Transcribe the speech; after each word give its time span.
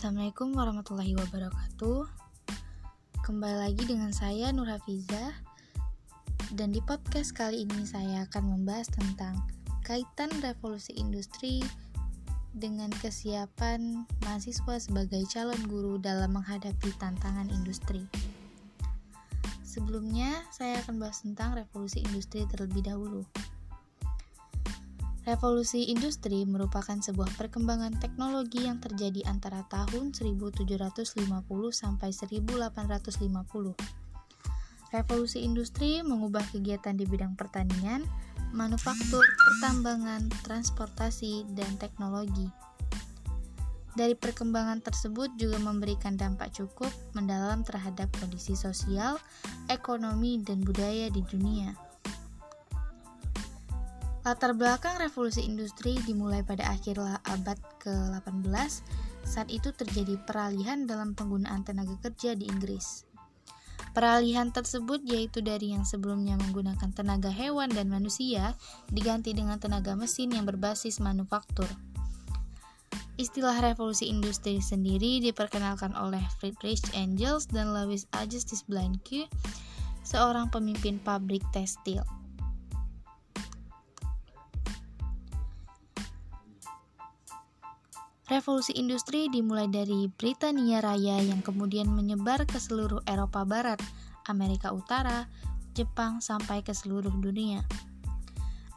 Assalamualaikum 0.00 0.56
warahmatullahi 0.56 1.12
wabarakatuh. 1.12 2.08
Kembali 3.20 3.68
lagi 3.68 3.84
dengan 3.84 4.08
saya 4.16 4.48
Nur 4.48 4.64
Hafiza 4.64 5.36
Dan 6.56 6.72
di 6.72 6.80
podcast 6.80 7.36
kali 7.36 7.68
ini 7.68 7.84
saya 7.84 8.24
akan 8.24 8.48
membahas 8.48 8.88
tentang 8.88 9.44
Kaitan 9.84 10.32
revolusi 10.40 10.96
industri 10.96 11.60
dengan 12.56 12.88
kesiapan 12.88 14.08
mahasiswa 14.24 14.80
sebagai 14.80 15.20
calon 15.28 15.60
guru 15.68 16.00
dalam 16.00 16.32
menghadapi 16.32 16.96
tantangan 16.96 17.52
industri. 17.52 18.08
Sebelumnya, 19.60 20.48
saya 20.48 20.80
akan 20.80 20.96
bahas 20.96 21.20
tentang 21.20 21.52
revolusi 21.60 22.00
industri 22.00 22.48
terlebih 22.48 22.88
dahulu. 22.88 23.20
Revolusi 25.20 25.92
industri 25.92 26.48
merupakan 26.48 26.96
sebuah 26.96 27.36
perkembangan 27.36 28.00
teknologi 28.00 28.64
yang 28.64 28.80
terjadi 28.80 29.28
antara 29.28 29.68
tahun 29.68 30.16
1750 30.16 31.12
sampai 31.76 32.08
1850. 32.08 33.76
Revolusi 34.90 35.44
industri 35.44 36.00
mengubah 36.00 36.42
kegiatan 36.48 36.96
di 36.96 37.04
bidang 37.04 37.36
pertanian, 37.36 38.00
manufaktur, 38.56 39.20
pertambangan, 39.20 40.32
transportasi, 40.40 41.44
dan 41.52 41.68
teknologi. 41.76 42.48
Dari 43.92 44.16
perkembangan 44.16 44.80
tersebut 44.80 45.36
juga 45.36 45.60
memberikan 45.60 46.16
dampak 46.16 46.56
cukup 46.56 46.88
mendalam 47.12 47.60
terhadap 47.60 48.08
kondisi 48.16 48.56
sosial, 48.56 49.20
ekonomi, 49.68 50.40
dan 50.40 50.64
budaya 50.64 51.12
di 51.12 51.20
dunia. 51.28 51.89
Latar 54.20 54.52
belakang 54.52 55.00
revolusi 55.00 55.48
industri 55.48 55.96
dimulai 56.04 56.44
pada 56.44 56.68
akhir 56.68 57.00
abad 57.24 57.56
ke-18. 57.80 58.84
Saat 59.24 59.48
itu 59.48 59.72
terjadi 59.72 60.20
peralihan 60.28 60.84
dalam 60.84 61.16
penggunaan 61.16 61.64
tenaga 61.64 61.96
kerja 62.04 62.36
di 62.36 62.44
Inggris. 62.44 63.08
Peralihan 63.96 64.52
tersebut 64.52 65.00
yaitu 65.08 65.40
dari 65.40 65.72
yang 65.72 65.88
sebelumnya 65.88 66.36
menggunakan 66.36 66.92
tenaga 66.92 67.32
hewan 67.32 67.72
dan 67.72 67.88
manusia 67.88 68.52
diganti 68.92 69.32
dengan 69.32 69.56
tenaga 69.56 69.96
mesin 69.96 70.36
yang 70.36 70.44
berbasis 70.44 71.00
manufaktur. 71.00 71.66
Istilah 73.16 73.56
revolusi 73.56 74.12
industri 74.12 74.60
sendiri 74.60 75.24
diperkenalkan 75.24 75.96
oleh 75.96 76.20
Friedrich 76.36 76.84
Engels 76.92 77.48
dan 77.48 77.72
Louis 77.72 78.04
Augustus 78.12 78.68
Blanque, 78.68 79.32
seorang 80.04 80.52
pemimpin 80.52 81.00
pabrik 81.00 81.44
tekstil. 81.56 82.04
Revolusi 88.30 88.70
industri 88.78 89.26
dimulai 89.26 89.66
dari 89.66 90.06
Britania 90.06 90.78
Raya 90.78 91.18
yang 91.18 91.42
kemudian 91.42 91.90
menyebar 91.90 92.46
ke 92.46 92.62
seluruh 92.62 93.02
Eropa 93.02 93.42
Barat, 93.42 93.82
Amerika 94.30 94.70
Utara, 94.70 95.26
Jepang, 95.74 96.22
sampai 96.22 96.62
ke 96.62 96.70
seluruh 96.70 97.10
dunia. 97.10 97.66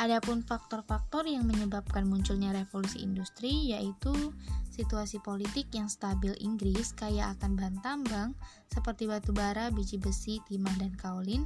Adapun 0.00 0.40
faktor-faktor 0.40 1.28
yang 1.28 1.44
menyebabkan 1.44 2.08
munculnya 2.08 2.56
revolusi 2.56 3.04
industri 3.04 3.76
yaitu 3.76 4.32
situasi 4.72 5.20
politik 5.20 5.68
yang 5.76 5.92
stabil 5.92 6.32
Inggris 6.40 6.96
kaya 6.96 7.36
akan 7.36 7.52
bahan 7.52 7.76
tambang 7.84 8.30
seperti 8.72 9.04
batu 9.04 9.36
bara, 9.36 9.68
biji 9.68 10.00
besi, 10.00 10.40
timah, 10.48 10.72
dan 10.80 10.96
kaolin, 10.96 11.44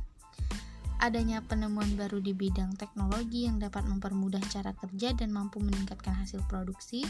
adanya 1.03 1.43
penemuan 1.43 1.91
baru 1.99 2.23
di 2.23 2.31
bidang 2.31 2.79
teknologi 2.79 3.51
yang 3.51 3.59
dapat 3.59 3.83
mempermudah 3.83 4.41
cara 4.47 4.71
kerja 4.79 5.11
dan 5.11 5.35
mampu 5.35 5.59
meningkatkan 5.59 6.15
hasil 6.15 6.39
produksi, 6.47 7.03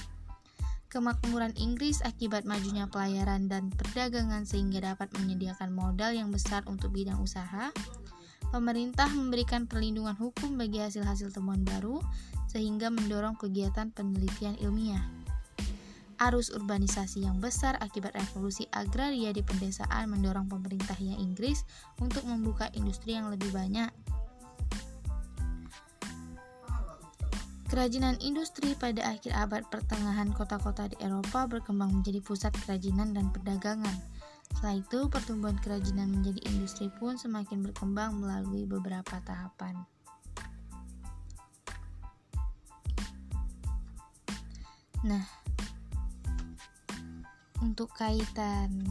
kemakmuran 0.88 1.52
Inggris 1.58 2.00
akibat 2.02 2.46
majunya 2.46 2.86
pelayaran 2.86 3.50
dan 3.50 3.70
perdagangan 3.74 4.46
sehingga 4.46 4.94
dapat 4.94 5.10
menyediakan 5.18 5.74
modal 5.74 6.14
yang 6.14 6.30
besar 6.30 6.62
untuk 6.70 6.94
bidang 6.94 7.18
usaha. 7.20 7.74
Pemerintah 8.54 9.10
memberikan 9.10 9.66
perlindungan 9.66 10.14
hukum 10.14 10.54
bagi 10.54 10.78
hasil-hasil 10.78 11.34
temuan 11.34 11.66
baru 11.66 11.98
sehingga 12.46 12.88
mendorong 12.88 13.34
kegiatan 13.36 13.90
penelitian 13.90 14.54
ilmiah. 14.62 15.02
Arus 16.16 16.48
urbanisasi 16.48 17.28
yang 17.28 17.36
besar 17.44 17.76
akibat 17.84 18.16
revolusi 18.16 18.64
agraria 18.72 19.36
di 19.36 19.44
pedesaan 19.44 20.08
mendorong 20.08 20.48
pemerintahnya 20.48 21.20
Inggris 21.20 21.68
untuk 22.00 22.24
membuka 22.24 22.72
industri 22.72 23.12
yang 23.20 23.28
lebih 23.28 23.52
banyak 23.52 23.92
Kerajinan 27.76 28.16
industri 28.24 28.72
pada 28.72 29.04
akhir 29.04 29.36
abad 29.36 29.68
pertengahan 29.68 30.32
kota-kota 30.32 30.88
di 30.88 30.96
Eropa 30.96 31.44
berkembang 31.44 32.00
menjadi 32.00 32.24
pusat 32.24 32.56
kerajinan 32.64 33.12
dan 33.12 33.28
perdagangan. 33.28 33.92
Setelah 34.48 34.80
itu, 34.80 35.12
pertumbuhan 35.12 35.60
kerajinan 35.60 36.08
menjadi 36.08 36.40
industri 36.48 36.88
pun 36.96 37.20
semakin 37.20 37.60
berkembang 37.60 38.16
melalui 38.16 38.64
beberapa 38.64 39.20
tahapan. 39.28 39.84
Nah, 45.04 45.28
untuk 47.60 47.92
kaitan 47.92 48.88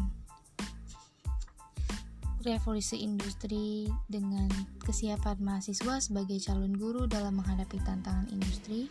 revolusi 2.45 3.01
industri 3.01 3.89
dengan 4.05 4.45
kesiapan 4.85 5.41
mahasiswa 5.41 5.97
sebagai 5.97 6.37
calon 6.37 6.77
guru 6.77 7.09
dalam 7.09 7.41
menghadapi 7.41 7.81
tantangan 7.81 8.29
industri, 8.29 8.85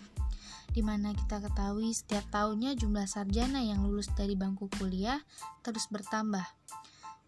di 0.75 0.83
mana 0.83 1.15
kita 1.15 1.39
ketahui 1.39 1.95
setiap 1.95 2.27
tahunnya 2.35 2.75
jumlah 2.75 3.07
sarjana 3.07 3.63
yang 3.63 3.87
lulus 3.87 4.11
dari 4.19 4.35
bangku 4.35 4.67
kuliah 4.75 5.23
terus 5.63 5.87
bertambah. 5.87 6.43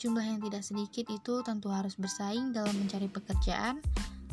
Jumlah 0.02 0.26
yang 0.26 0.42
tidak 0.42 0.66
sedikit 0.66 1.06
itu 1.08 1.40
tentu 1.46 1.70
harus 1.70 1.94
bersaing 1.94 2.50
dalam 2.50 2.74
mencari 2.74 3.06
pekerjaan, 3.06 3.78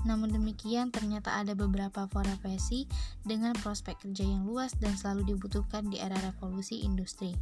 namun 0.04 0.34
demikian 0.34 0.90
ternyata 0.90 1.40
ada 1.40 1.54
beberapa 1.54 2.10
profesi 2.10 2.90
dengan 3.24 3.54
prospek 3.56 4.02
kerja 4.04 4.26
yang 4.28 4.44
luas 4.50 4.76
dan 4.82 4.98
selalu 4.98 5.38
dibutuhkan 5.38 5.88
di 5.88 6.02
era 6.02 6.18
revolusi 6.20 6.84
industri. 6.84 7.38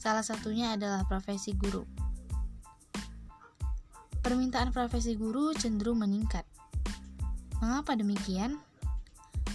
Salah 0.00 0.24
satunya 0.24 0.78
adalah 0.78 1.04
profesi 1.04 1.52
guru 1.52 2.09
permintaan 4.20 4.68
profesi 4.72 5.16
guru 5.16 5.56
cenderung 5.56 6.04
meningkat. 6.04 6.44
Mengapa 7.60 7.96
demikian? 7.96 8.60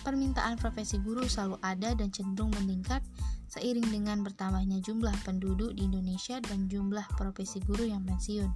Permintaan 0.05 0.61
profesi 0.61 1.01
guru 1.01 1.25
selalu 1.25 1.57
ada 1.65 1.97
dan 1.97 2.13
cenderung 2.13 2.53
meningkat 2.53 3.01
seiring 3.49 3.87
dengan 3.89 4.21
bertambahnya 4.21 4.81
jumlah 4.81 5.13
penduduk 5.25 5.73
di 5.73 5.89
Indonesia 5.89 6.37
dan 6.41 6.69
jumlah 6.69 7.05
profesi 7.17 7.61
guru 7.63 7.89
yang 7.89 8.05
pensiun. 8.05 8.49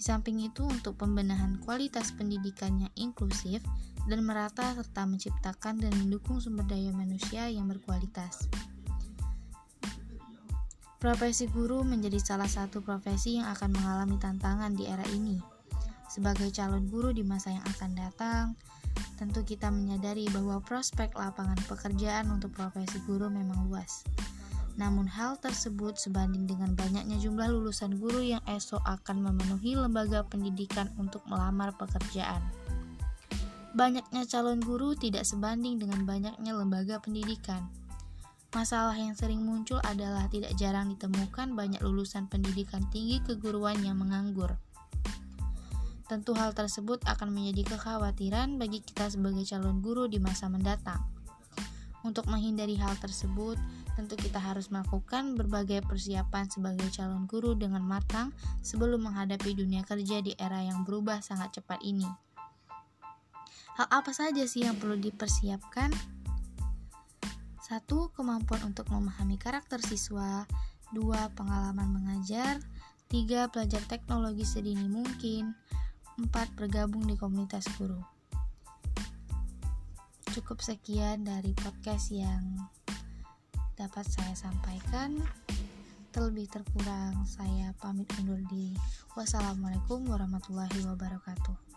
Di 0.00 0.02
samping 0.08 0.40
itu, 0.40 0.64
untuk 0.64 0.96
pembenahan 0.96 1.60
kualitas 1.60 2.16
pendidikan 2.16 2.80
yang 2.80 2.92
inklusif 2.96 3.60
dan 4.08 4.24
merata 4.24 4.72
serta 4.72 5.04
menciptakan 5.04 5.76
dan 5.76 5.92
mendukung 6.00 6.40
sumber 6.40 6.64
daya 6.64 6.88
manusia 6.96 7.52
yang 7.52 7.68
berkualitas. 7.68 8.48
Profesi 11.00 11.48
guru 11.48 11.80
menjadi 11.80 12.20
salah 12.20 12.44
satu 12.44 12.84
profesi 12.84 13.40
yang 13.40 13.48
akan 13.48 13.72
mengalami 13.72 14.20
tantangan 14.20 14.76
di 14.76 14.84
era 14.84 15.00
ini. 15.16 15.40
Sebagai 16.12 16.52
calon 16.52 16.92
guru 16.92 17.08
di 17.16 17.24
masa 17.24 17.56
yang 17.56 17.64
akan 17.64 17.90
datang, 17.96 18.44
tentu 19.16 19.40
kita 19.40 19.72
menyadari 19.72 20.28
bahwa 20.28 20.60
prospek 20.60 21.16
lapangan 21.16 21.56
pekerjaan 21.64 22.28
untuk 22.28 22.52
profesi 22.52 23.00
guru 23.08 23.32
memang 23.32 23.72
luas. 23.72 24.04
Namun 24.76 25.08
hal 25.08 25.40
tersebut 25.40 25.96
sebanding 25.96 26.44
dengan 26.44 26.76
banyaknya 26.76 27.16
jumlah 27.16 27.48
lulusan 27.48 27.96
guru 27.96 28.20
yang 28.20 28.44
esok 28.44 28.84
akan 28.84 29.24
memenuhi 29.24 29.80
lembaga 29.80 30.20
pendidikan 30.28 30.92
untuk 31.00 31.24
melamar 31.24 31.72
pekerjaan. 31.80 32.44
Banyaknya 33.72 34.28
calon 34.28 34.60
guru 34.60 34.92
tidak 34.92 35.24
sebanding 35.24 35.80
dengan 35.80 36.04
banyaknya 36.04 36.52
lembaga 36.52 37.00
pendidikan. 37.00 37.72
Masalah 38.50 38.98
yang 38.98 39.14
sering 39.14 39.46
muncul 39.46 39.78
adalah 39.86 40.26
tidak 40.26 40.58
jarang 40.58 40.90
ditemukan 40.90 41.54
banyak 41.54 41.78
lulusan 41.86 42.26
pendidikan 42.26 42.82
tinggi 42.90 43.22
keguruan 43.22 43.78
yang 43.78 43.94
menganggur. 44.02 44.58
Tentu 46.10 46.34
hal 46.34 46.50
tersebut 46.50 46.98
akan 47.06 47.30
menjadi 47.30 47.78
kekhawatiran 47.78 48.58
bagi 48.58 48.82
kita 48.82 49.06
sebagai 49.06 49.46
calon 49.46 49.78
guru 49.78 50.10
di 50.10 50.18
masa 50.18 50.50
mendatang. 50.50 50.98
Untuk 52.02 52.26
menghindari 52.26 52.74
hal 52.74 52.98
tersebut, 52.98 53.54
tentu 53.94 54.18
kita 54.18 54.42
harus 54.42 54.66
melakukan 54.74 55.38
berbagai 55.38 55.86
persiapan 55.86 56.50
sebagai 56.50 56.90
calon 56.90 57.30
guru 57.30 57.54
dengan 57.54 57.86
matang 57.86 58.34
sebelum 58.66 59.06
menghadapi 59.06 59.54
dunia 59.54 59.86
kerja 59.86 60.18
di 60.26 60.34
era 60.34 60.58
yang 60.66 60.82
berubah 60.82 61.22
sangat 61.22 61.62
cepat 61.62 61.78
ini. 61.86 62.10
Hal 63.78 63.86
apa 63.86 64.10
saja 64.10 64.42
sih 64.42 64.66
yang 64.66 64.74
perlu 64.74 64.98
dipersiapkan? 64.98 66.19
Satu, 67.70 68.10
kemampuan 68.18 68.74
untuk 68.74 68.90
memahami 68.90 69.38
karakter 69.38 69.78
siswa. 69.78 70.42
Dua, 70.90 71.30
pengalaman 71.38 72.02
mengajar. 72.02 72.58
Tiga, 73.06 73.46
belajar 73.46 73.78
teknologi 73.86 74.42
sedini 74.42 74.90
mungkin. 74.90 75.54
Empat, 76.18 76.50
bergabung 76.58 77.06
di 77.06 77.14
komunitas 77.14 77.70
guru. 77.78 78.02
Cukup 80.34 80.58
sekian 80.58 81.22
dari 81.22 81.54
podcast 81.54 82.10
yang 82.10 82.42
dapat 83.78 84.02
saya 84.02 84.34
sampaikan. 84.34 85.22
Terlebih 86.10 86.50
terkurang, 86.50 87.22
saya 87.22 87.70
pamit 87.78 88.10
undur 88.18 88.42
diri. 88.50 88.74
Wassalamualaikum 89.14 90.10
warahmatullahi 90.10 90.90
wabarakatuh. 90.90 91.69